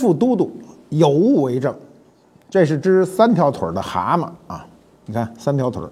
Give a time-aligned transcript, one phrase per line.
[0.00, 0.50] 副都督，
[0.88, 1.74] 有物为证。
[2.48, 4.66] 这是只三条腿的蛤蟆啊！
[5.06, 5.82] 你看三条腿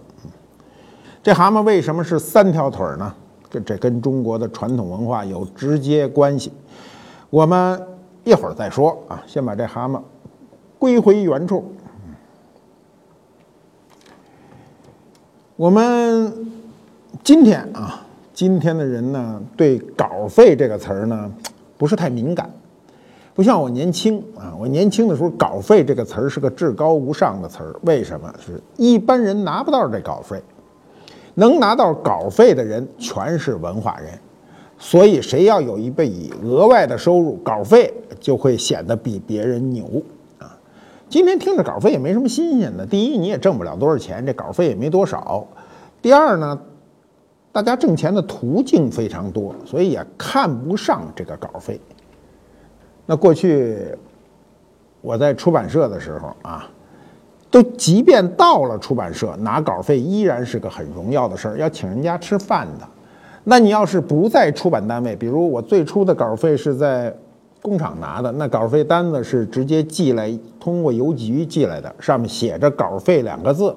[1.23, 3.15] 这蛤蟆为什么是三条腿呢？
[3.51, 6.53] 这这跟中国的传统文化有直接关系。
[7.31, 7.81] 我们
[8.25, 10.01] 一会儿再说啊，先把这蛤蟆
[10.79, 11.73] 归回原处。
[15.55, 16.33] 我们
[17.23, 21.31] 今天啊，今天的人呢，对稿费这个词儿呢，
[21.77, 22.51] 不是太敏感。
[23.39, 27.73] 不像我年轻啊，我年轻的时候，稿费这个词儿是个至高无上的词儿。
[27.83, 28.35] 为什么？
[28.45, 30.43] 是一般人拿不到这稿费，
[31.35, 34.19] 能拿到稿费的人全是文化人。
[34.77, 39.85] 所以，谁要有一笔额外的收入，稿费就会显得比别人牛
[40.41, 40.59] 啊。
[41.09, 42.85] 今天听着稿费也没什么新鲜的。
[42.85, 45.47] 第一，你也挣不了多少钱，这稿费也没多少。
[46.03, 46.59] 第二呢，
[47.53, 51.81] 大家挣钱的途径非常多，所以也看不上这个稿费。
[53.11, 53.79] 那过去
[55.01, 56.69] 我在出版社的时候啊，
[57.51, 62.87] 都即便到了出版社拿稿费，依然是个很荣耀的事儿，要请人家吃饭的。
[63.45, 67.11] 那你要是不在出版单位，比如我最初的稿费是在
[67.63, 73.75] 工厂拿的，那稿费单子是直接寄来，通过邮局寄来的，上面写着“稿费”两个字，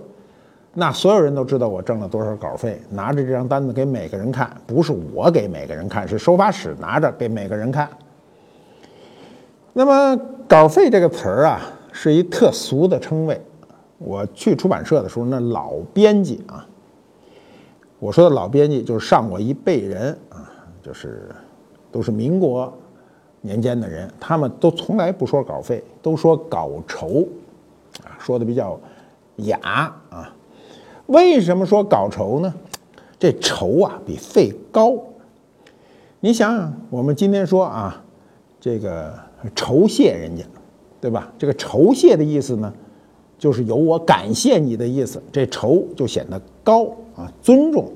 [0.73, 2.81] 那所有人都知道我挣了多少稿费。
[2.89, 7.87] 拿着这张单子给每个人看，不是我给每个人看，是收发室拿着给每个人看。
[9.73, 11.61] 那么稿费这个词儿啊，
[11.93, 13.41] 是一特俗的称谓。
[13.97, 16.67] 我去出版社的时候，那老编辑啊，
[17.99, 21.29] 我说的老编辑就是上我一辈人啊，就是
[21.91, 22.73] 都是民国
[23.39, 27.25] 年间的人，他们都从来不说稿费，都说稿酬，
[28.03, 28.77] 啊，说的比较
[29.37, 29.57] 雅
[30.09, 30.35] 啊。
[31.05, 32.53] 为什么说稿酬呢？
[33.17, 34.97] 这酬啊比费高。
[36.19, 38.03] 你想想，我们今天说啊，
[38.59, 39.30] 这个。
[39.55, 40.43] 酬谢人家，
[40.99, 41.31] 对吧？
[41.37, 42.73] 这个酬谢的意思呢，
[43.37, 46.85] 就是有我感谢你的意思，这酬就显得高
[47.15, 47.91] 啊，尊重。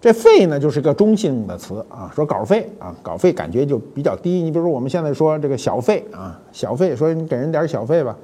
[0.00, 4.42] 这费呢，就是个中性的词啊，说稿费啊，稿费感觉就比较低。
[4.42, 8.14] 你比如说我们现在说这个小费啊，小费，说你给人点小费吧，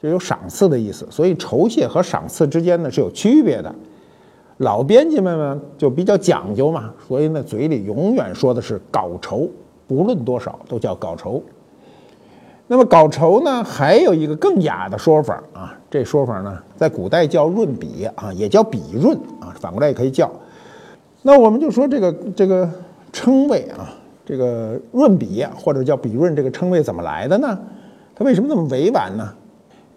[0.00, 1.04] 就有赏赐的意思。
[1.10, 3.74] 所以酬谢和赏赐之间呢是有区别的。
[4.58, 9.48] 老编辑们呢就比较讲究嘛，所以呢嘴里永远说的是稿酬，
[9.88, 11.42] 不论多少都叫稿酬。
[12.66, 20.30] 那么稿酬呢，还有一个更雅的说法啊，这说法呢，在古代叫润笔啊，也叫笔润啊，反过来也可以叫。
[21.22, 22.68] 那我们就说这个这个
[23.12, 23.92] 称谓啊，
[24.24, 27.58] 这个润笔或者叫笔润这个称谓怎么来的呢？
[28.14, 29.30] 它为什么那么委婉呢？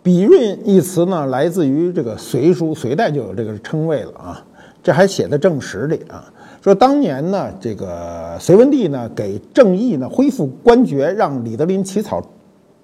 [0.03, 4.45] 笔润一词呢，来自于这个《隋书》，隋代就有这个称谓了啊，
[4.83, 6.25] 这还写在正史里啊，
[6.61, 12.21] 说当年呢，这个隋文帝呢，给郑义呢恢复官爵，让李德林起草。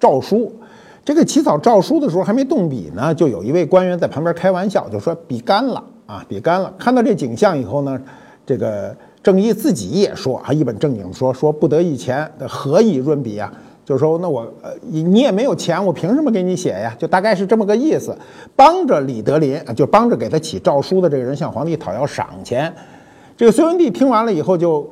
[0.04, 0.52] 诏书，
[1.06, 6.74] 这个起草诏书的时候还没动笔呢，就有一位官员在旁边开玩笑，就说笔干了啊，笔干了。
[6.78, 7.98] 看到这景象以后呢，
[8.46, 8.94] 这个
[9.24, 13.50] 郑义自己也说啊，一本正经说说不得以钱，何以润笔啊？
[13.86, 16.94] 就说那我呃你也没有钱，我凭什么给你写呀？
[17.00, 18.14] 就大概是这么个意思，
[18.58, 22.74] 帮着李德林啊，就帮着给他起诏书的这个人向皇帝讨要赏钱。
[23.38, 24.90] 这个隋文帝听完了以后就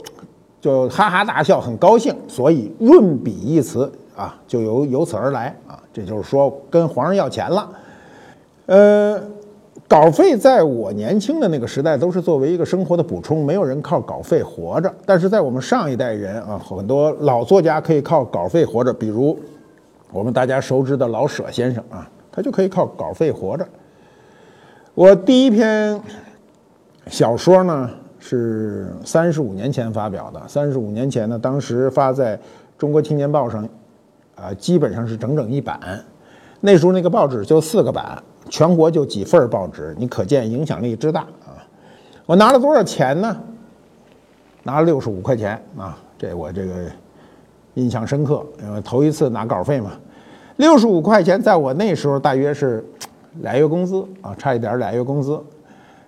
[0.61, 3.91] 就哈哈大笑，很高兴，所以润笔一词。
[4.15, 7.69] 啊，就由由此而来啊，这就是说跟皇上要钱了。
[8.67, 9.21] 呃，
[9.87, 14.93] 稿费在我年轻的那个时代都是作为一个生活的补充，没有人靠稿费活着。
[15.05, 19.37] 但是在我们上一代人啊，很多老作家可以靠稿费活着，比如
[20.11, 23.67] 我们大家熟知的老舍先生啊，他就可以靠稿费活着。
[24.93, 25.99] 我第一篇
[27.07, 32.39] 小说呢是三十五年前发表的，三十五年前呢，当时发在
[32.77, 33.67] 中国青年报上。
[34.41, 35.79] 啊，基本上是整整一版。
[36.59, 41.57] 那时候那个报纸就四个版，全国就几份报纸，你可见影响力之大啊！
[42.25, 43.35] 我拿了多少钱呢？
[44.63, 45.97] 拿了六十五块钱啊！
[46.19, 46.73] 这我这个
[47.73, 49.91] 印象深刻，因为头一次拿稿费嘛。
[50.57, 52.85] 六十五块钱在我那时候大约是
[53.41, 55.39] 俩月工资啊，差一点俩月工资。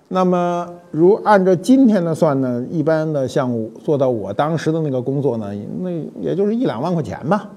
[0.10, 5.90] 那么如按照今天的算呢，一般的项目做到我当时的那个工作呢，那
[6.22, 7.50] 也就是一两万块钱吧。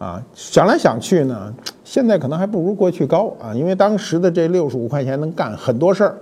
[0.00, 1.54] 啊，想来想去呢，
[1.84, 6.16] 现在可能还不如过去高啊，因为当时的这六十五块钱能干很多事儿，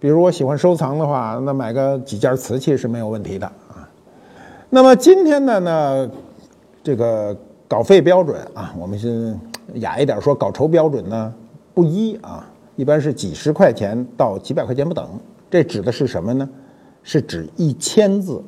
[0.00, 3.86] 比如我喜欢收藏的话，那买个几件瓷器是没有问题的啊。
[4.70, 6.10] 那么今天的呢，
[6.82, 7.36] 这个
[7.68, 9.38] 稿费标准啊，我们先
[9.74, 11.34] 雅一点说，稿酬标准呢
[11.74, 15.06] 不一啊，一般是几十块钱到几百块钱不等。
[15.50, 16.48] 这指的是什么呢？
[17.02, 18.42] 是指一千字。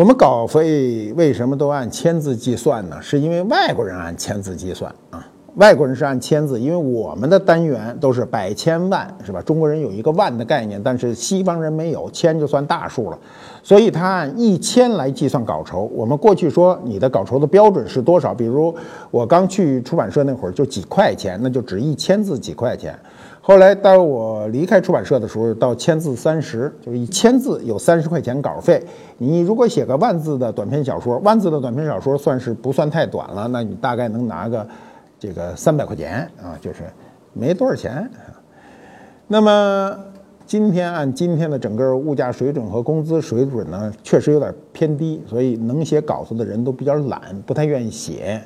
[0.00, 2.96] 我们稿费为什么都按千字计算呢？
[3.02, 5.28] 是因为外国人按千字计算啊。
[5.56, 9.42] 外国人是按千字，因为我们的单元都是百千万，是吧？
[9.42, 13.18] 中国人有一个万的概念，但是西方人没有，千就算大数了，
[13.62, 15.82] 所以他按一千来计算稿酬。
[15.94, 18.32] 我们过去说你的稿酬的标准是多少？
[18.32, 18.74] 比如
[19.10, 22.98] 我刚去出版社那会儿就几块钱，那就值一千字几块钱。
[23.40, 28.82] 后来到我离开出版社的时候，到千字三十，就是一千字有三十块钱稿费。
[29.18, 34.66] 你如果写个万字的短篇小说，万字的短篇小说算是不算太短了，那你大概能拿个。
[35.22, 36.78] 这个三百块钱啊，就是
[37.34, 38.10] 没多少钱。
[39.26, 39.94] 那么
[40.46, 48.42] 今天按今天的整个物价水准和工资水准呢，确实有点偏低，所以能写稿子的人都比较懒，不太愿意写。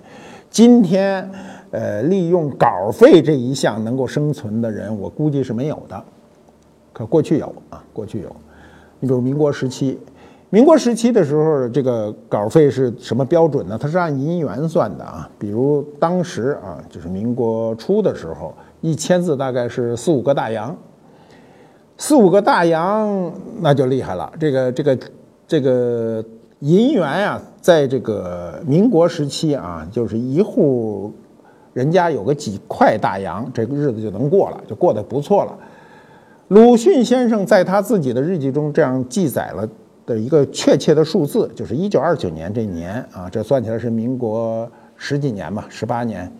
[0.50, 1.30] 今天，
[1.74, 6.04] 呃，利用稿费这一项能够生存的人，我估计是没有的。
[6.92, 8.28] 可过去有啊，过去有。
[9.00, 9.98] 你比如民国时期。
[10.50, 13.76] 民国时期的时候，这个稿费是什么标准呢？
[13.76, 15.28] 它是按银元算的啊。
[15.36, 20.76] 比如当时啊，就是民国初的时候，一千字大概是四五个大洋，
[21.98, 24.32] 四五个大洋那就厉害了。
[24.38, 24.98] 这个这个
[25.48, 26.24] 这个
[26.60, 31.12] 银元啊，在这个民国时期啊，就是一户
[31.74, 35.54] 人家有个几块大洋，这个日子就能过了，就过得不错了。
[36.48, 39.68] 鲁迅先生在他自己的日记中这样记载了。
[40.06, 46.30] 的一个确切的数字就是一九二九年这年啊，这算起来是民国十几年吧，十八年。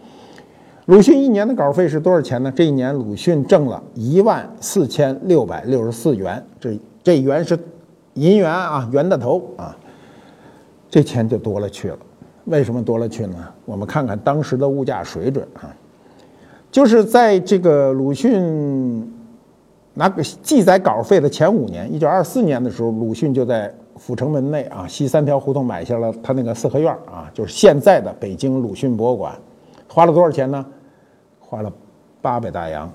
[0.85, 2.53] 鲁迅一年的稿费是多少钱呢？
[2.55, 7.59] 这一年鲁迅挣了一万四千六百六十四元，这这元是
[8.13, 9.75] 银元啊，元的头啊，
[10.91, 11.99] 这钱就多了去了。
[12.45, 13.37] 为什么多了去呢？
[13.65, 15.75] 我们看看当时的物价水准啊，
[16.71, 19.13] 就是在这个鲁迅。
[19.97, 29.33] 拿个记载稿费的前五年，一九二四年的时候，鲁迅就在阜成门内啊西三条胡同买下了他那个四合院啊，就是现在的北京鲁迅博物馆，
[29.87, 30.67] 花了多少钱呢？
[31.39, 31.73] 花了
[32.21, 32.91] 八百大洋。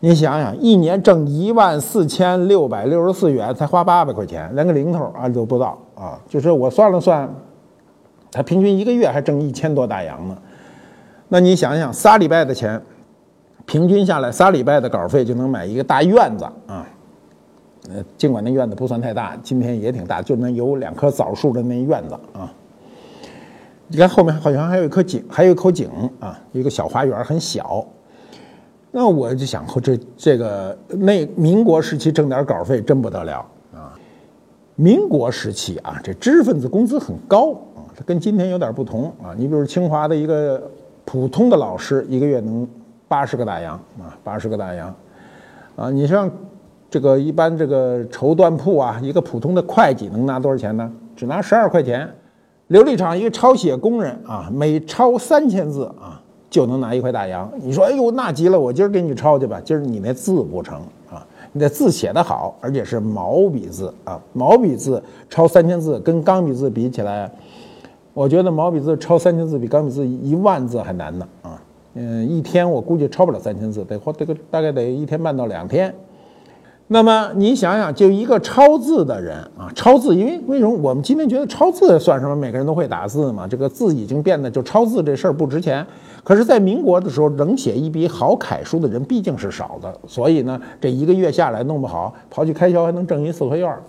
[0.00, 6.18] 你想想，一年挣一万四千六百六十四元，才花八百块钱，连个零头啊都不到啊！
[6.26, 7.28] 就是我算了算，
[8.34, 10.36] 他平均一个月还挣一千多大洋呢。
[11.28, 12.80] 那你想想，仨礼拜的钱。
[13.66, 16.86] 平均下来，仨礼拜的稿费就能买一个大院子啊！
[17.88, 22.52] 呃，尽管那院子不算太大，今天也挺大，就能有两棵枣树的那院子啊。
[23.88, 25.88] 你看后面好像还有一棵井，还有一口井
[26.20, 27.82] 啊，一个小花园，很小。
[28.90, 33.96] 那我就想，这这个那民国时期挣点稿费真不得了啊！
[34.74, 37.58] 民国时期啊，这知识分子工资很高，
[38.04, 39.34] 跟今天有点不同啊。
[39.36, 40.70] 你比如清华的一个
[41.04, 42.66] 普通的老师，一个月能。
[43.06, 44.92] 八十个大洋啊，八十个大洋，
[45.76, 46.28] 啊，你像
[46.90, 50.90] 这个一般这个绸缎铺啊，一个普通的会计能拿多少钱呢？
[51.14, 52.12] 只拿十二块钱。
[52.70, 56.20] 琉璃厂一个抄写工人啊，每抄三千字啊，
[56.50, 57.48] 就能拿一块大洋。
[57.60, 59.60] 你说，哎呦，那急了，我今儿给你抄去吧。
[59.62, 60.80] 今儿你那字不成
[61.12, 67.30] 啊，你的字写得好，而且是毛笔字啊，毛笔字抄三千字，跟钢笔字比起来，
[68.14, 71.60] 我觉得毛笔字抄三千字比钢笔字一万字还难呢啊。
[71.94, 75.92] 嗯，一天我估计抄不了三千字，得花这个大概得一天半到两天。
[76.86, 82.36] 那么你想想，就一个抄字的人啊，抄字，因为为什么我们今天觉得抄字算什么？
[82.36, 85.84] 每个人都会打字嘛，这个字已经变得就抄字这事儿不值钱。
[86.22, 93.82] 可是，在民国的时候，能写一笔好楷书的人毕竟是少的，所以呢，这一个月下来弄不好，刨去开销还能挣一四合院儿。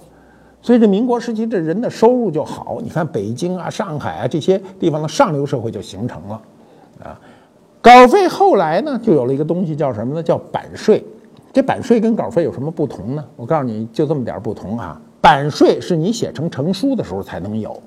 [0.65, 2.79] 所以这民国时期这人的收入就好。
[2.81, 6.41] 你看北京啊、上海啊这些地方的上流社会就形成了，
[7.03, 7.21] 啊。
[7.83, 10.23] 稿费后来呢，就有了一个东西叫什么呢？
[10.23, 11.05] 叫版税。
[11.53, 13.23] 这版税跟稿费有什么不同呢？
[13.35, 14.99] 我告诉你就这么点不同啊。
[15.21, 17.79] 版税是你写成成书的时候才能有，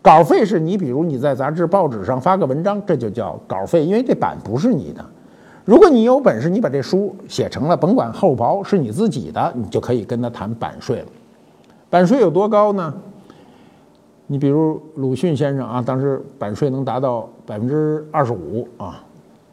[0.00, 5.04] 稿费是你比如你在杂志报纸上发个文章，这就叫稿费，因为这版不是你的。
[5.64, 11.06] 如果你有本事，你把这书写成了，甭管厚薄是你自己的，你就可以跟他谈版税了。
[11.90, 12.94] 版税有多高呢？
[14.28, 19.02] 你比如鲁迅先生啊，当时版税能达到百分之二十五啊。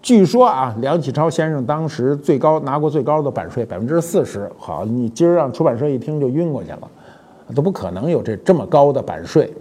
[0.04, 4.48] 据说啊，梁启超先生当时最高拿过最高的版税百分之四十。
[4.56, 6.88] 好，你今儿让出版社一听就晕过去了，
[7.56, 9.52] 都不可能有这这么高的版税。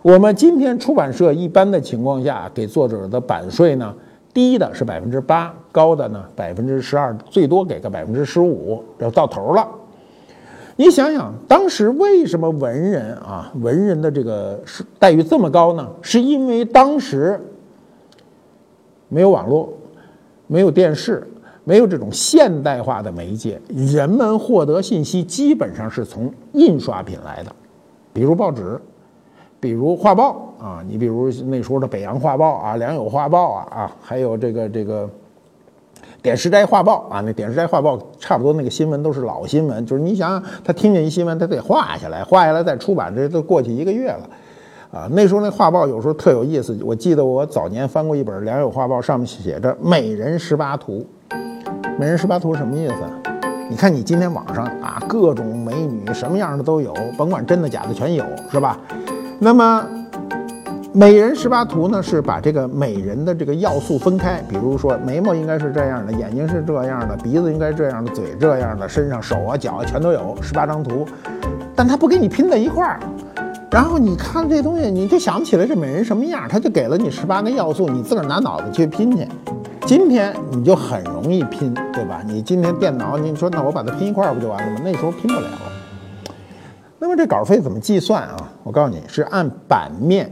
[0.00, 3.94] 我们今天出版社一般的情况下给作者的版税呢，
[4.32, 9.68] 低的是百分之八，高的呢百分之十二，最多给个百分之十五，要到头了。
[10.76, 14.60] 你想想，当时为什么文人啊，文人的这个
[14.98, 15.88] 待遇这么高呢？
[16.00, 17.40] 是因为当时
[19.08, 19.72] 没有网络。
[20.48, 21.26] 没有电视，
[21.64, 27.50] 没有这种现代化的媒介，人们获得信息基本上是从印刷品来的，
[28.12, 28.78] 比如报纸，
[29.58, 35.08] 比如画报啊，你比如那时候的北洋画报啊、良友画报啊啊，还有这个这个
[36.22, 44.30] 点石斋画报啊，那点石斋画报差不多那个新闻都是老新闻，就是你想想，他听见一新闻，他得画下来，画下来再出版，这都过去一个月了
[44.92, 45.08] 啊。
[45.10, 51.04] 那时候那画报有时候特有意思，我记得我早年翻过一本良友画报，上面写着“美人十八图
[51.98, 52.94] ”，“美人十八图”什么意思？
[53.68, 58.78] 你看你今天网上啊，各种美女什么样的都有，甭管真的假的全有，是吧？
[59.40, 59.84] 那么，
[60.94, 71.06] 美人十八图呢，是把这个美人的这个要素分开，比如说眉毛应该是这样的，眼睛是这样的，鼻子应该这样的，嘴这样的，身上手啊脚啊全都有十八张图，
[71.74, 73.00] 但他不给你拼在一块儿，
[73.70, 79.26] 然后你看这东西，你就想不起来这美人什么样，他就给了你十八个要素，你自个儿拿脑子去拼去。
[79.86, 82.20] 今天你就很容易拼，对吧？
[82.26, 84.82] 你今天电脑，你说那我把它拼一块儿不就完了吗？
[84.84, 85.48] 那时候拼不了。
[86.98, 88.36] 那么这稿费怎么计算啊？
[88.62, 90.30] 我告诉你是按版面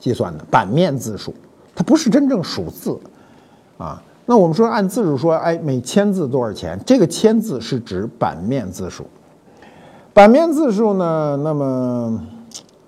[0.00, 1.32] 计算的，版面字数，
[1.76, 2.98] 它不是真正数字
[3.78, 4.02] 啊。
[4.26, 6.76] 那我们说按字数说，哎，每千字多少钱？
[6.84, 9.04] 这个千字是指版面字数。
[10.12, 11.38] 版面字数呢？
[11.44, 12.20] 那么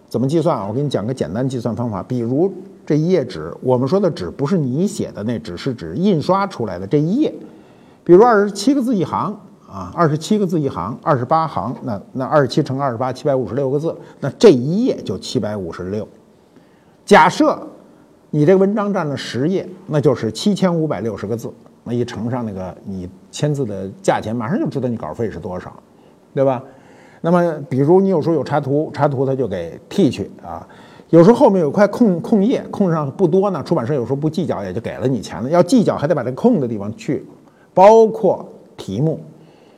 [0.08, 0.66] 怎么计算啊？
[0.66, 2.02] 我给你讲个简单计算方法。
[2.02, 2.52] 比如
[2.84, 7.32] 这一页纸，我们说的纸不是你写的那纸，是指印刷出来的这一页。
[8.02, 9.38] 比如二十七个字一行。
[9.72, 16.06] 啊，二十七个字一行，二十八行，那那二十七乘二十八，七百五十六个字，那这一页就七百五十六。
[17.12, 17.58] 假设
[18.30, 21.52] 你这个文章占了十页，那就是七千五百六十个字，
[21.84, 25.70] 那一乘上那个你签字的价钱，马上就知道你稿费是多少，
[26.34, 26.64] 对吧？
[27.20, 30.66] 那么，比如你有时候有插图，插图他就给替去啊。
[31.10, 35.50] 有时候后面有块空空页，空上不多呢，出版社有时候不计较，也就给了你钱了。
[35.50, 37.22] 要计较，还得把这空的地方去，
[37.74, 39.20] 包括题目。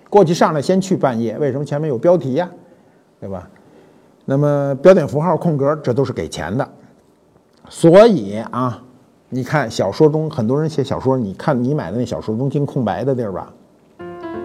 [0.08, 2.48] 过去上来先去半页，为什么前面有标题呀？
[3.18, 3.50] 对吧？
[4.24, 6.70] 那么标点符号、空格，这都是给钱的。
[7.68, 8.78] 所以啊，
[9.30, 13.48] 你看小说中很多人写小说，你看你买的那小说中间空白的地儿吧，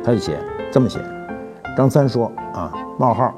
[0.03, 0.39] 他就写
[0.71, 0.99] 这么写：
[1.75, 3.33] 张三说啊，冒号，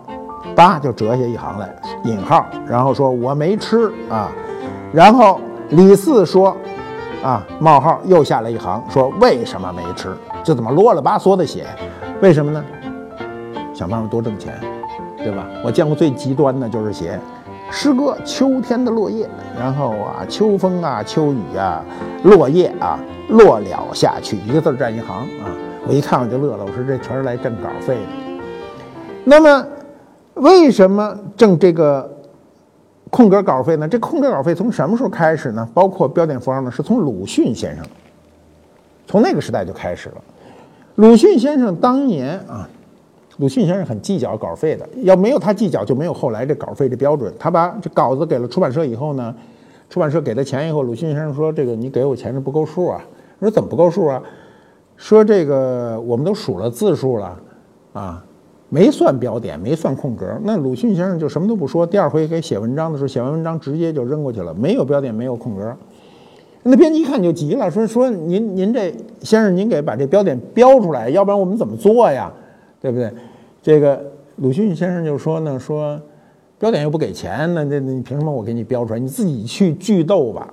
[0.56, 4.32] 八就折下一行来，引号，然后说我没吃啊，
[4.94, 6.56] 然后李四说
[7.24, 10.16] 啊，冒号又下来一行，说为什么没吃？
[10.44, 11.66] 就怎么啰里吧嗦的写。
[12.22, 12.64] 为什么呢？
[13.74, 14.60] 想办法多挣钱，
[15.18, 15.46] 对吧？
[15.64, 17.20] 我见过最极端的就是写
[17.72, 21.84] 诗歌，秋天的落叶，然后啊，秋风啊，秋雨啊，
[22.24, 23.00] 落叶啊，
[23.30, 25.56] 落了下去，一个字儿占一行啊。
[25.88, 28.02] 我一看我就乐了，我说这全是来挣稿费的。
[29.24, 29.66] 那么，
[30.34, 32.08] 为什么挣这个
[33.10, 33.88] 空格稿费呢？
[33.88, 35.68] 这空格稿费从什么时候开始呢？
[35.74, 36.70] 包括标点符号呢？
[36.70, 37.86] 是从鲁迅先生，
[39.08, 40.16] 从那个时代就开始了。
[40.96, 42.70] 鲁迅先生当年啊，
[43.42, 47.34] 鲁迅先生很计较稿费的，要没有他计较，就没有后来这稿费的标准。
[47.40, 49.34] 他把这稿子给了出版社以后呢，
[49.90, 53.02] 出版社给他钱以后，鲁迅先生说：“这个你给我钱是不够数啊。”
[53.42, 54.22] 说怎么不够数啊？
[54.96, 57.36] 说这个我们都数了字数了
[57.94, 58.24] 啊，
[58.70, 60.38] 没算标点，没算空格。
[60.44, 61.84] 那鲁迅先生就什么都不说。
[61.84, 65.76] 第二回给写文章的时候，写完文章直接就扔过去了，没有标点，没有空格。
[66.62, 72.32] 那编辑一看就急了，说说您您这先生您给把这标点标出来，要不然我们怎么做呀？
[72.80, 73.12] 对不对？
[73.62, 74.02] 这个
[74.38, 76.00] 鲁迅先生就说呢，说
[76.58, 79.00] 标点又不给钱，那那你凭什么我给你标出来？
[79.00, 80.52] 你自己去剧斗吧。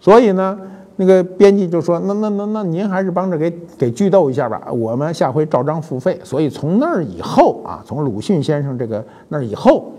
[0.00, 0.58] 所以呢，
[0.96, 6.18] 那个编辑就说，那那那那您还是帮着给给剧斗一下吧，我们下回照章付费。
[6.24, 9.90] 所以从那儿以后啊，从鲁迅先生这个那儿以后。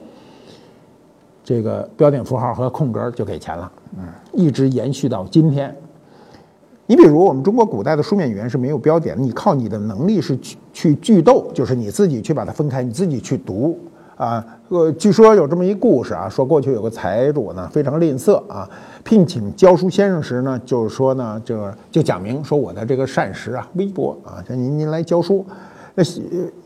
[1.48, 5.76] 这个标点符号和空格就给钱了，嗯，一直延续到今天。
[6.88, 13.80] 你比如我们中国古代的书面语言是没有标点的，你靠你的能力是去去句斗，就是你自己去把它分开，你自己去读
[14.16, 14.46] 啊。
[14.70, 18.70] 呃，据说有这么一故事啊，说过去有个财主呢非常吝啬啊，
[19.04, 21.60] 聘请教书先生时呢，就是说呢，就
[21.92, 25.46] 就讲明说我的这个膳食啊微薄啊，像您您来教书。
[25.96, 26.04] 那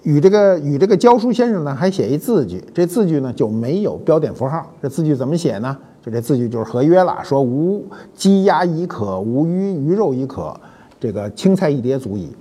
[0.02, 4.66] 与这个与这个教书先生呢，还写一字据，这字据呢就没有标点符号。
[4.82, 5.78] 这字据怎么写呢？
[6.02, 10.56] 就这字据就是合约了，说无鸡鸭亦可，无鱼鱼肉亦可，
[11.00, 12.36] 这个青菜一碟足矣。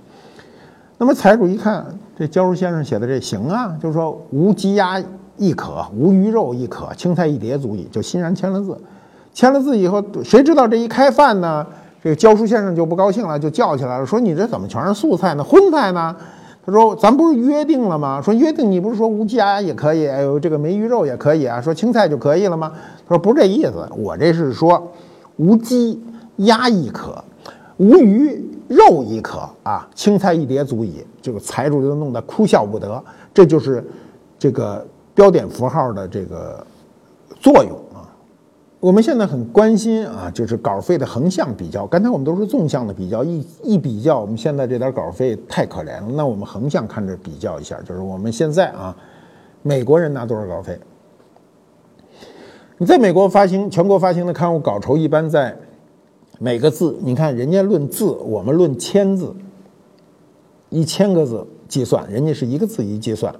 [0.97, 1.85] 那么财主一看
[2.17, 4.99] 这教书先生写的这行啊，就是说无鸡鸭
[5.37, 8.75] 亦可，无鱼肉亦可，青菜一碟足矣，就欣然签了字。
[9.31, 11.63] 签了字以后，谁知道这一开饭呢？
[12.01, 15.43] 这个教书先生就不高兴了，就叫起来了，说你这怎么全是素菜呢？
[15.43, 16.15] 荤菜呢？
[16.69, 18.21] 他说：“咱不是约定了吗？
[18.21, 21.59] 说约定，你不是说无鸡鸭也可以，哎呦，这个没鱼肉也可以啊？
[21.59, 22.71] 说青菜就可以了吗？”
[23.07, 24.91] 他说：“不是这意思，我这是说
[25.37, 26.01] 无鸡
[26.37, 27.23] 鸭亦可，
[27.77, 33.03] 无鱼肉亦可啊，青菜一碟足矣。”这个财主就弄得哭笑不得。
[33.33, 33.83] 这就是
[34.37, 36.65] 这个标点符号的这个
[37.39, 37.77] 作用。
[38.79, 41.85] 我们现在很关心啊，就是稿费的横向比较。
[41.85, 46.07] 刚才我们都是纵向的比较，一一比较，我们现在这点稿费太可怜了。
[46.15, 48.95] 那我们横向看着比较一下，就是我们现在啊，
[49.63, 50.79] 美国人拿多少稿费？
[52.77, 55.53] 你在美国发行全国发行的刊物稿酬一般在
[56.39, 59.35] 每个字，你看人家论字，我们论千字，
[60.69, 63.35] 一千个字计算，人家是一个字一计算，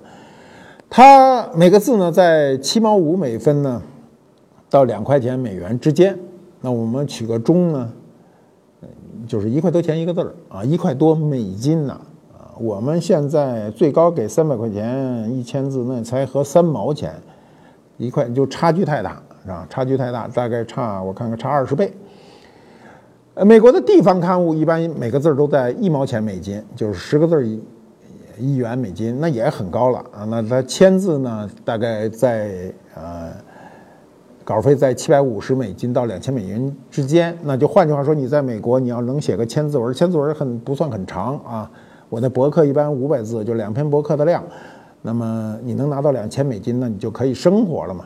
[0.90, 3.82] 它每个字呢在七毛五美分呢
[4.70, 6.18] 到两块钱美元之间，
[6.62, 7.92] 那我们取个中呢，
[9.28, 12.00] 就是一块多钱一个字儿啊，一块多美金呢
[12.38, 17.14] 啊，我们现在最高给三百块钱一千字，那才合三毛钱
[17.98, 19.22] 一块，就差距太大。
[19.48, 21.92] 啊，差距太大，大概差我看看差二十倍。
[23.36, 27.64] 呃，美国的地方刊物一般每个字都在一毛钱美金，就是十个字一
[28.38, 30.26] 一元美金，那也很高了啊。
[30.26, 33.32] 那它签字呢，大概在呃
[34.50, 37.38] 稿费在七百五十美金到两千美元之间。
[37.44, 41.70] 那就换句话说，你在美国你要能写个千字文，千字文很不算很长啊。
[42.10, 44.44] 我的博客一般五百字，就两篇博客的量。
[45.04, 48.06] 那么你能拿到两千美金，那你就可以生活了嘛。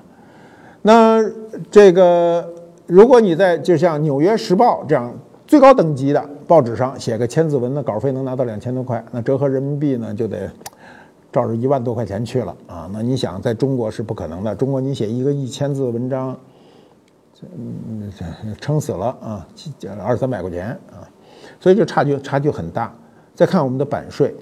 [0.81, 1.23] 那
[1.71, 2.45] 这个，
[2.87, 10.51] 如果你在就像《纽约时报》这样最高等级的报纸上写个千字文的稿费能拿到两千多块，那折合人民币呢就得
[11.33, 12.87] 照着一万多块钱去了啊！
[12.93, 14.55] 那你想，在中国是不可能的。
[14.55, 16.37] 中国你写一个一千字文章，
[17.57, 18.13] 嗯，
[18.61, 19.47] 撑死了啊，
[20.05, 21.01] 二三百块钱啊，
[21.59, 22.95] 所以就差距差距很大。
[23.33, 24.35] 再看我们的版税。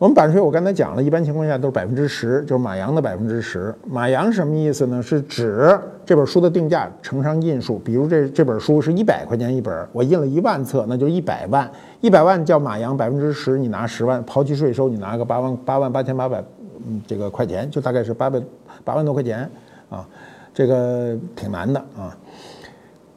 [0.00, 3.74] 我们版税我刚才讲了，一般情况下都是百分之十，就是马洋的百分之十。
[3.86, 5.02] 马洋什么意思呢？
[5.02, 7.78] 是指这本书的定价乘上印数。
[7.80, 16.42] 比如这这本书是一百块钱一本，我印了一万册，那就一百万，一百万叫马洋百分之十，你拿十万，抛去税收，你拿个八万八万八千八百，
[16.88, 18.40] 嗯，这个块钱就大概是八百
[18.82, 19.50] 八万多块钱
[19.90, 20.08] 啊，
[20.54, 22.16] 这个挺难的啊。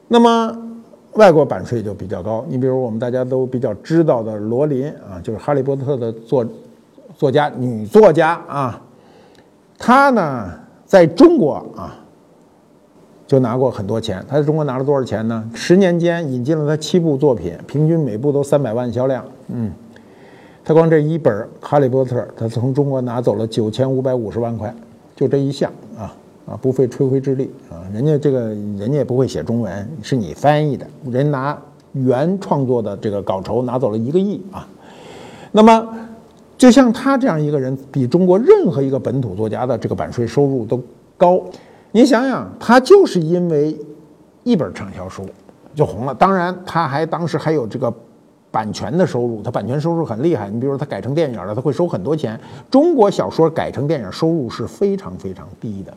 [0.10, 0.54] 那么
[1.13, 6.46] 外国版税就比较高，你比如我们大家都比较知道的罗琳啊，就是《哈利波特》的作。
[7.15, 8.82] 作家女作家啊，
[9.78, 10.52] 她呢
[10.86, 11.95] 在中国啊
[13.26, 14.23] 就拿过很多钱。
[14.28, 15.49] 她在中国拿了多少钱呢？
[15.54, 19.23] 十年间引进了她七部作品，平均每部都三百万销量。
[19.47, 19.71] 嗯，
[20.63, 24.73] 她光这一本《哈利波特》，她从中国拿走了九千五百五十万块，
[25.15, 26.13] 就这一项啊
[26.45, 27.82] 啊，不费吹灰之力啊。
[27.93, 31.58] 人家这个人家也不会写中文，是你翻译的，人拿
[31.93, 34.67] 原创作的这个稿酬拿走了一个亿啊。
[35.52, 35.88] 那么。
[36.58, 40.82] 就像他这样一个人，比中国任何一个本土作家的这个版税收入都
[41.18, 41.42] 高。
[41.92, 43.78] 你想想，他就是因为
[44.44, 45.26] 一本畅销书
[45.76, 46.13] 就红了。
[46.16, 47.94] 当然，他还当时还有这个
[48.50, 50.50] 版权的收入，他版权收入很厉害。
[50.50, 52.39] 你比如说他改成电影了，他会收很多钱。
[52.72, 55.94] 中国小说改成电影收入是非常非常低的，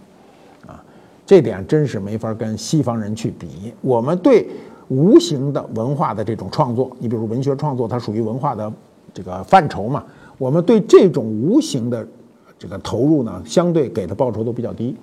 [0.67, 0.83] 啊，
[1.25, 3.73] 这点真是没法跟西方人去比。
[3.81, 4.49] 我们对
[4.89, 8.73] 无形的文化的这种创作，你比如文学创作，它属于文化的
[9.15, 10.05] 这个范畴嘛。
[10.39, 12.07] 我们对这种无形的
[12.59, 14.97] 这个投入呢，相对给的报酬都比较低。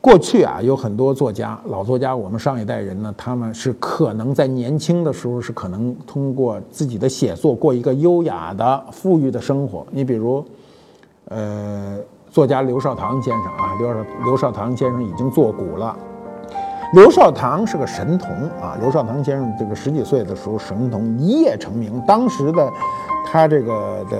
[0.00, 9.86] 过去啊，有很多作家，老作家，我们上一代人呢，他们是可能在年轻的时候是可能通过自己的写作过一个优雅的、富裕的生活。
[9.92, 10.44] 你比如，
[11.26, 12.00] 呃，
[12.32, 15.96] 作家刘少棠先生啊，刘少刘少棠先生已经作古了。
[16.92, 22.70] 刘少棠是个神童啊，刘少棠先生这个十几岁的时候神童一夜成名，当时的。
[23.24, 24.18] 他这个的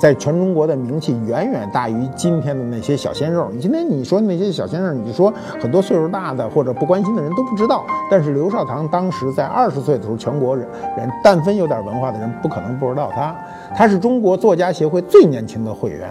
[0.00, 3.50] 在全中国的名气远远大于今天的那些小鲜肉。
[3.52, 7.84] 你今天你说那些小鲜肉，你说很多岁数大的或者不关心的人都不知道。
[8.10, 13.36] 但是刘少棠当时在二十岁的时候，全国人人但凡有点文化的人不可能不知道他。
[13.74, 16.08] 他是中国作家协会最年轻的会员。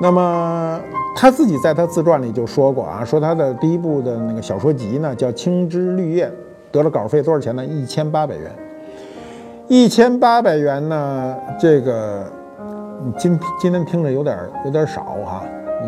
[0.00, 0.80] 那么
[1.14, 6.26] 他自己在他自传里就说过啊，说他的第一部的那个小说集呢叫《青枝绿叶》，
[6.72, 7.64] 得了稿费多少钱呢？
[7.64, 8.50] 一千八百元。
[9.68, 11.36] 一千八百元呢？
[11.60, 12.24] 这个
[13.16, 15.44] 今今天听着有点有点少哈。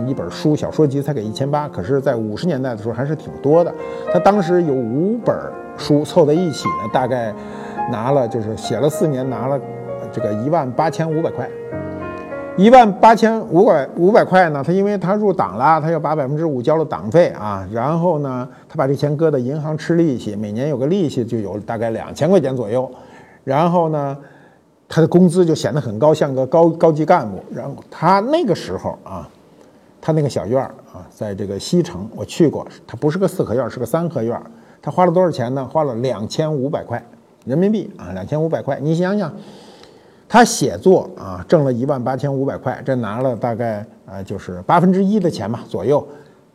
[0.07, 3.73] 一本书小说集才给一千八，可是，在五十年代的时候还是挺多的。
[4.13, 5.37] 他当时有五本
[5.77, 7.33] 书凑在一起呢，大概
[7.93, 9.61] 拿了就是写了四年，拿了
[10.13, 11.49] 这个一万八千五百块。
[12.57, 14.63] 一万八千五百五百块呢？
[14.65, 17.67] 他因为他入党了，他要把百分之五交了党费啊。
[17.73, 22.89] 然后呢，他把这钱搁在银行吃利息，每年有个利息就有大概两千块钱左右。
[23.43, 24.17] 然后呢，
[24.89, 27.43] 他的工资就显得很高，像个高高级干部。
[27.53, 29.29] 然后他那个时候啊，
[30.01, 34.41] 他那个小院儿啊，在这个西城，我去过，他不是个四合院，是个三合院。
[34.81, 35.65] 他花了多少钱呢？
[35.65, 37.05] 花了两千五百块
[37.47, 38.79] 人民币啊，两千五百块。
[38.81, 39.35] 你想想，
[40.35, 46.05] 他写作啊，挣了一万八千五百块，这拿了大概啊，就是八分之一的钱吧左右。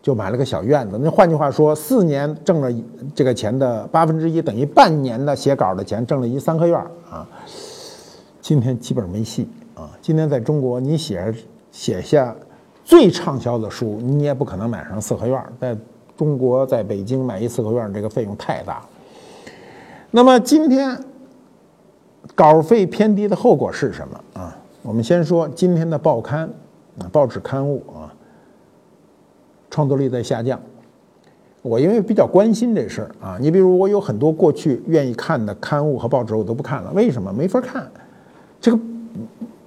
[0.01, 0.99] 就买了个小院子。
[1.01, 2.69] 那换句话说，四年挣了
[3.15, 6.77] 这个钱的八分之一，等于半年的写稿的钱挣了一三合院
[7.09, 7.25] 啊。
[8.41, 9.89] 今天基本没戏啊！
[10.01, 11.33] 今天在中国，你写
[11.71, 12.35] 写下
[12.83, 15.41] 最畅销的书，你也不可能买上四合院。
[15.57, 15.77] 在
[16.17, 18.81] 中国，在北京买一四合院，这个费用太大。
[20.11, 21.01] 那么今天
[22.35, 24.57] 稿费偏低的后果是什么啊？
[24.81, 26.49] 我们先说今天的报刊
[26.99, 28.13] 啊，报纸刊物啊，
[29.69, 30.59] 创作力在下降。
[31.61, 36.91] 我因为比较关心这事儿啊，你比如我有很多过去愿意看的刊物和报纸，我都不看了。
[36.93, 37.33] 为什么？
[37.33, 37.91] 没法看。
[38.61, 38.79] 这个，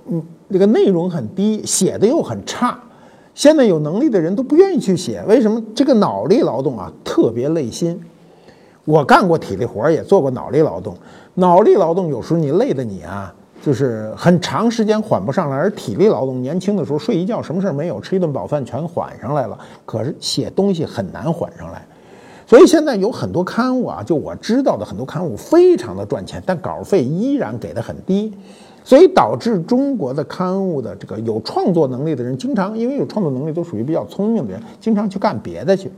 [0.08, 2.80] 嗯，这个内容很低，写的又很差。
[3.34, 5.62] 现在有能力的人都不愿意去写，为什么？
[5.74, 8.02] 这个脑力劳动啊，特别累心。
[8.84, 10.96] 我干过体力活，也做过脑力劳动。
[11.34, 19.58] 脑力劳动有时候你累的你啊，就是很长时间缓不上来；而体力劳动，年轻的时候睡一觉什么事儿没有，吃一顿饱饭全缓上来了。
[19.86, 21.86] 可是写东西很难缓上来。
[22.46, 28.32] 所以现在有很多刊物啊，就我知道的很多刊物非常的赚钱，但稿费依然给的很低。
[28.84, 35.88] 所以导致中国的刊物的这个有创作能力的人，经常因为有创作能力都属于比较聪明的人，经常去干别的去，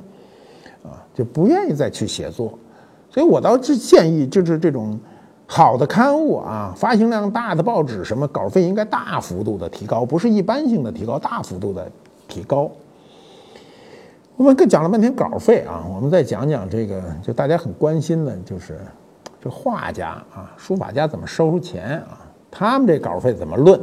[0.82, 2.52] 啊，就不愿意再去写作。
[3.14, 4.98] 所以我倒是建议，就是这种
[5.46, 11.88] 好的刊物啊，发行量大的报纸，什么稿费应该大幅度的提高，不是一般性的提高，大幅度的
[12.26, 12.68] 提高。
[14.34, 18.80] 我们跟讲了半天稿费啊，我们再讲讲这个，就大家很关心的，就是
[19.40, 22.18] 这画家啊，书法家怎么收钱啊？
[22.50, 23.80] 他们这稿费怎么论？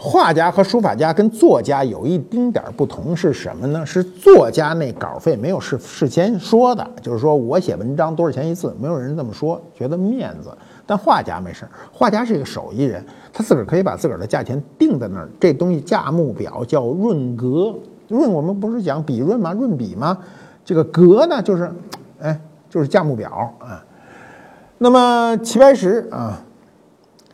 [0.00, 3.84] 画家和书法家跟作家有一丁点儿不同是什么呢？
[3.84, 10.50] 是作家那稿费没有事事先说的，就是说我写文章多少钱一次，没有人这么说，觉得面子。
[10.86, 15.28] 但画家没事画家是一个手艺人，他自个儿可以把自个儿的价钱定在那儿。
[15.38, 17.74] 这东西价目表叫润格，
[18.08, 19.52] 润我们不是讲笔润吗？
[19.52, 20.18] 润笔吗？
[20.64, 21.70] 这个格呢，就是
[22.20, 23.84] 哎，就是价目表啊。
[24.78, 26.40] 那么齐白石啊。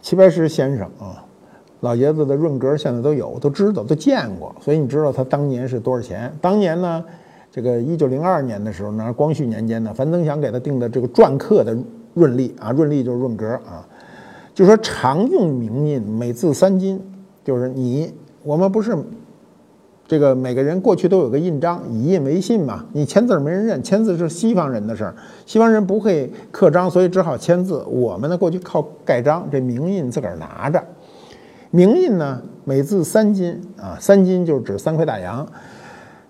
[0.02, 1.24] 齐白石先生啊，
[1.86, 6.32] 老爷子的润格现在都有，都知道，都见过，所以你知道他当年是多少钱？
[6.40, 7.04] 当年呢，
[7.52, 11.76] 这个一九零二年的时候呢，光绪年间呢，樊增祥给他定的这个篆刻的
[12.14, 13.86] 润例啊，润例就是润格啊，
[14.52, 17.00] 就说常用名印每字三金，
[17.44, 18.96] 就是你我们不是。
[20.08, 22.84] 这个每个人过去都有个印章，以印为信嘛。
[22.92, 25.12] 你签字没人认，签字是西方人的事儿，
[25.44, 27.84] 西方人不会刻章，所以只好签字。
[27.88, 30.80] 我们呢，过去靠盖章，这名印自个儿拿着。
[31.70, 35.46] 名印呢，每字三金啊，三金就指三块大洋。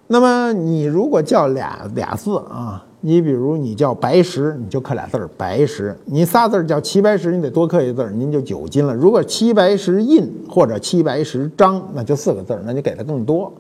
[0.09, 8.95] 那么你如果叫俩俩字啊，你比如你叫白石，你就刻俩字儿白石；你仨字叫齐白石，你得多刻一字儿，您就九金了。
[8.95, 13.53] 如果齐白石印或者齐白石章，那就四个字儿，那就给的更多。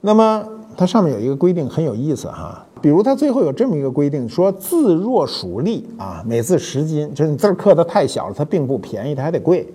[0.00, 0.44] 那么
[0.76, 9.68] 它上面有一个规定很有意思哈，比如它最后有这么一个规定，说字若属粒啊，每字十斤，就是你字刻的太小了，它并不便宜，它还得贵，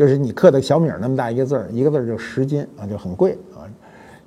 [0.00, 3.68] 就是你刻的小米那么大一个字儿，一个字儿就十斤啊，就很贵啊。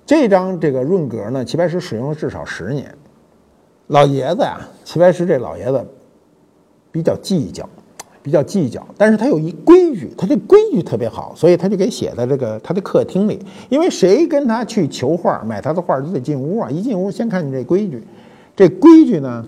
[0.06, 2.96] 这张这个润格呢，齐白石使用了至少十年，
[3.88, 5.84] 老爷子呀，齐白石这老爷子
[6.92, 7.68] 比较计较。
[8.22, 13.38] 比较计较，但是他有一规矩，他这规矩特别好，所以他就给写在这个他的客厅里。
[13.68, 18.02] 因为谁跟他去求画、买他的画都得进屋啊，一进屋先看你这规矩。
[18.56, 19.46] 这规矩呢，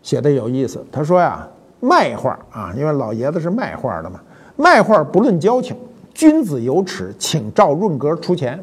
[0.00, 0.86] 写的有意思。
[0.92, 1.48] 他说呀，
[1.80, 4.20] 卖画啊，因为老爷子是卖画的嘛，
[4.62, 5.76] 卖画不论交情，
[6.14, 8.62] 君子有耻，请照润格出钱，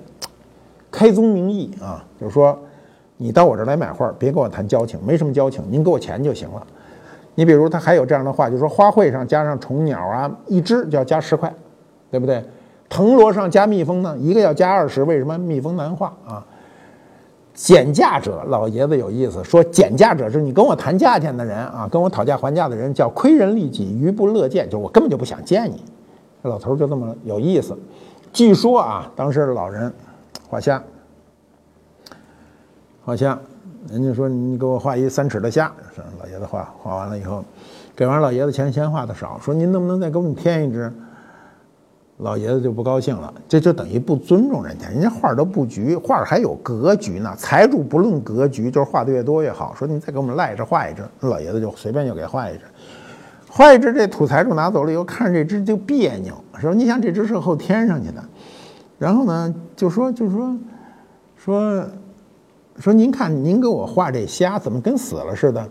[0.89, 2.57] 开宗明义啊，就是说
[3.17, 6.65] 你到我这儿来买画，别跟我谈交情，没什么交情，您给我钱就行了。
[7.35, 11.53] 你比如他还有这样的话，就是说花卉上加上虫鸟啊，一只就要加十块，
[12.09, 12.41] 对不对？
[12.87, 15.03] 藤萝上加蜜蜂呢，一个要加二十。
[15.03, 15.37] 为什么？
[15.37, 16.45] 蜜蜂难画啊。
[17.61, 25.83] 减价者，老爷子有意思，说减价者是你跟我谈价钱的人啊，跟我讨价还价的人叫亏人利己，愚不乐见，就我根本就不想见你。
[26.41, 27.77] 这老头就这么有意思。
[28.31, 29.93] 据说啊，当时老人
[30.47, 30.81] 画虾，
[33.03, 33.37] 画虾。
[33.89, 35.69] 人家说你给我画一三尺的虾，
[36.17, 37.43] 老爷子画画完了以后，
[37.93, 40.91] 给完老爷子钱嫌画的少，说您能不能再给我们添一只？
[42.19, 47.33] 老爷子就不高兴了，这就等于不尊重人家，人家画都布局，画还有格局呢。
[47.37, 49.73] 财主不论格局，就是画的越多越好。
[49.73, 52.61] 说你再给我们赖着画一只，老爷子就随便就给画一只，
[53.49, 58.23] 画一只这土财主拿走了以后，看这只就别扭，说你想这只是后添上去的，
[58.97, 60.57] 然后呢就说就说
[61.37, 61.85] 说。
[62.77, 65.67] 说您看，您给我画这虾怎么跟死了似的？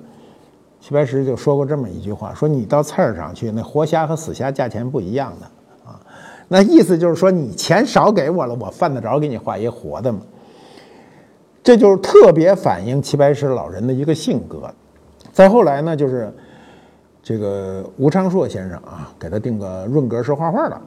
[0.79, 5.47] 齐白石就说过这么一句话：说你到菜市场去，那活虾和死虾价钱不一样的。
[6.49, 10.21] 那意思就是说，你钱少给我了，我犯得着给你画一活的吗？
[11.63, 14.73] 这就是特别反映齐白石老人的一个性格。
[15.31, 16.33] 再后来呢，就是
[17.23, 20.81] 这个吴昌硕先生啊，给他定个润格式画画的，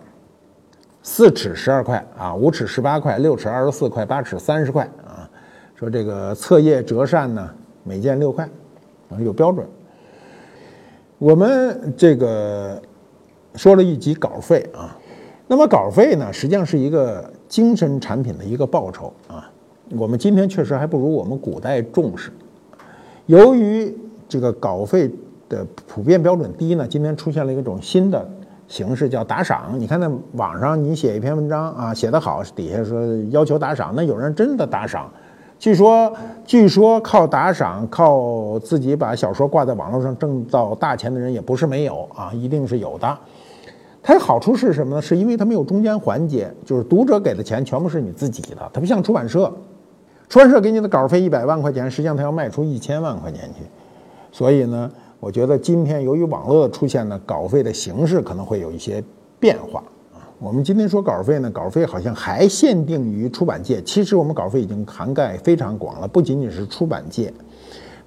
[1.04, 5.30] 四尺十二块啊，五尺十八块，六尺二十四块，八尺三十块啊。
[5.76, 7.50] 说这个册页折扇呢，
[7.84, 8.44] 每件六块，
[9.10, 9.68] 啊，有标准。
[11.20, 12.82] 我们这个
[13.56, 14.98] 说了一集稿费啊，
[15.52, 19.52] 那么稿费呢，实际上是一个精神产品的一个报酬啊。
[19.98, 22.32] 我们今天确实还不如我们古代重视。
[23.26, 23.94] 由于
[24.30, 25.12] 这个稿费
[25.50, 28.26] 的普遍标准低呢，今天出现了一种新的
[28.70, 29.76] 形式，叫打赏。
[29.78, 35.12] 你看那网上你写一篇文章啊，写得好，底下说要求打赏，那有人真的打赏。
[35.60, 36.14] 据说，
[36.46, 43.18] 据说靠打赏、靠自己把小说挂在网络上挣到大钱的人也不是没有啊，一定是有的。
[44.04, 45.02] 它的好处是什么呢？
[45.02, 49.54] 是因为它没有中间环节，就是读者给的钱全部是你自己的，它不像出版社，
[50.28, 53.64] 出版社给你的稿费一百万块钱，实际上它要卖出一千万块钱去。
[54.32, 59.04] 所以呢，我觉得今天由于网络的出现呢，稿费的形式可能会有一些
[59.40, 59.84] 变化
[60.14, 60.26] 啊。
[60.40, 67.32] 我们今天说稿费呢，稿费好像还限定于出版界，其实我们稿费已经涵盖非常广了，不仅仅是出版界，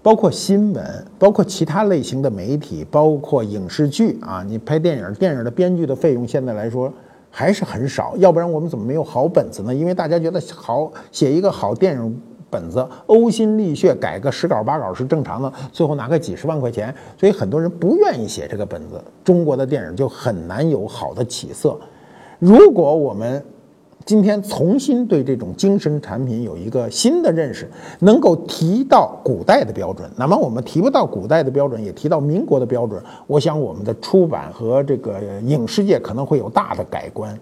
[0.05, 6.93] 包括新闻，包括其他类型的媒体，包括影视剧啊，你拍电影，电影的编剧的费用现在来说
[7.31, 9.75] 还是很少，要不然我们怎么没有好本子呢？
[9.75, 21.81] 因为大家觉得好写一个好电影本子，呕心沥血改个十稿八稿是正常的，最后拿个几十万块钱，所以很多人不愿意写这个本子，中国的电影就很难有好的起色。
[22.39, 23.43] 如果我们
[24.07, 27.67] 今天重新对这种精神产品有一个新的认识，
[28.01, 37.35] 能够提到古代的标准，那么我们提不到古代的标准，也提到民国的标准，我想我们的出版和这个影视界可能会有大的改观。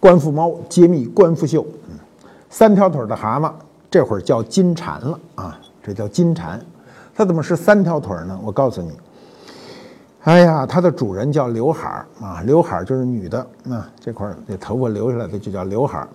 [0.00, 1.64] 官复猫揭秘官复秀，
[2.50, 3.52] 三条腿的蛤蟆
[3.88, 5.60] 这会儿叫金蝉了啊。
[5.80, 6.60] 这叫金蝉，
[7.18, 8.38] 它怎么是三条腿呢？
[8.44, 8.92] 我告诉你，
[10.22, 16.08] 哎呀，它的主人叫刘海儿啊，刘海儿就是女的，那这块儿这头发留下来的就叫刘海儿。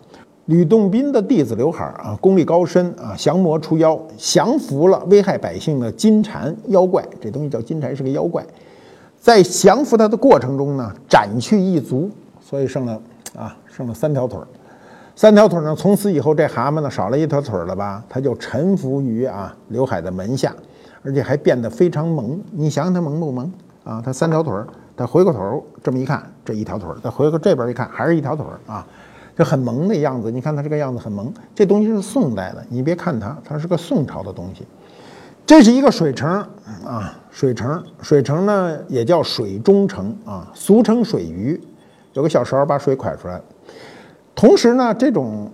[0.46, 7.06] 吕洞宾的弟子刘海儿啊，功力高深啊，降魔除妖，降服了危害百姓的金蝉妖怪。
[7.20, 8.42] 这东西叫金蝉，是个妖怪。
[9.20, 13.02] 在降服它的过程中呢，斩去一足，所以剩了
[13.38, 14.48] 啊，剩了三条腿儿。
[15.18, 15.76] 三条腿呢？
[15.76, 18.02] 从此以后，这蛤蟆呢少了一条腿了吧？
[18.08, 20.56] 它就臣服于啊刘海的门下，
[21.04, 22.42] 而且还变得非常萌。
[22.52, 23.52] 你想想它萌不萌
[23.84, 24.02] 啊？
[24.04, 28.88] 它三条腿儿，它回过头这么一看，这一条腿儿；它回过这边一看，还是一条腿儿啊，
[29.38, 30.32] 就很萌的样子。
[30.32, 31.34] 你看它这个样子很萌。
[31.54, 34.66] 这东西是宋代的，你别看它，它是个宋朝的东西。
[35.46, 36.32] 这是一个水城
[36.86, 41.62] 啊，水城，水城呢也叫水中城啊，俗称水鱼，
[42.14, 43.42] 有个小勺把水蒯出来。
[44.34, 45.52] 同时呢，这种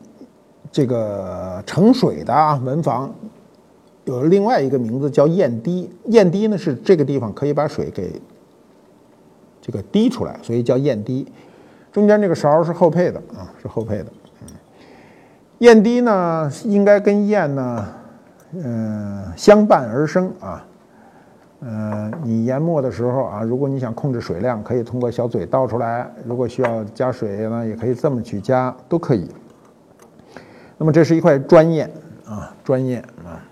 [0.71, 3.11] 这个盛水的啊文房，
[4.05, 5.89] 有另外一个名字叫砚滴。
[6.05, 8.21] 砚滴呢是这个地方可以把水给
[9.61, 11.27] 这个滴出来，所以叫砚滴。
[11.91, 14.05] 中间这个勺是后配的啊，是后配的。
[14.41, 14.47] 嗯，
[15.59, 17.87] 砚滴呢应该跟砚呢，
[18.53, 20.65] 嗯相伴而生啊。
[21.61, 29.27] 呃，你研墨的时候啊，如果你想控制水量，可以通过小嘴倒出来；如果需要加水呢，也可以这么去加，都可以。
[30.77, 31.89] 那么这是一块砖砚
[32.25, 33.43] 啊，砖砚啊，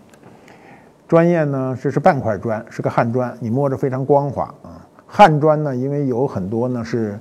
[1.07, 4.85] 砖砚呢，这是半块砖，是个汉砖，你摸着非常光滑啊。
[5.05, 7.17] 汉砖呢，因为有很多呢是，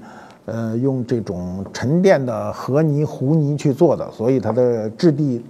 [0.47, 5.45] 呃，用这种沉淀的河泥、湖泥去做的，所以它的质地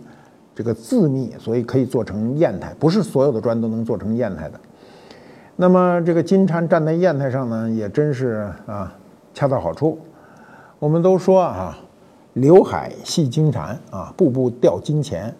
[0.54, 2.74] 这个自密，所以可以做成砚台。
[2.78, 4.60] 不是所有的砖都能做成砚台的。
[5.56, 8.92] 那么这个金蝉站在砚台上呢，也真是啊，
[9.32, 9.98] 恰到好处。
[10.78, 11.78] 我们都说啊，
[12.34, 15.34] 刘海戏金蝉啊，步步掉金钱。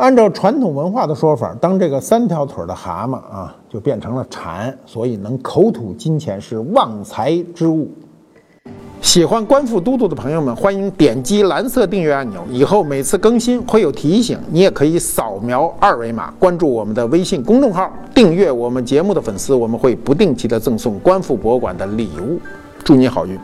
[0.00, 7.86] 按照传统文化的说法，当这个三条腿的蛤蟆啊，就变成了蝉，所以能口吐金钱，是旺财之物。
[9.02, 14.38] 喜欢观复都督的朋友们，欢迎点击蓝色订阅按钮，以后每次更新会有提醒。
[14.50, 22.40] 你也可以扫描二维码关注我们的微信公众号，订阅我们节目的粉丝，我们会不定期的赠送观复博物馆的礼物。
[22.82, 23.38] 祝你好运！